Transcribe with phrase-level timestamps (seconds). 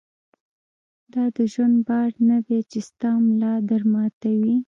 [1.13, 4.55] دا د ژوند بار نه دی چې ستا ملا در ماتوي.